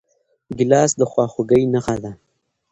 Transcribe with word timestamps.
ګیلاس 0.57 0.91
د 0.99 1.01
خواخوږۍ 1.11 1.61
نښه 1.73 1.95
ده. 2.03 2.11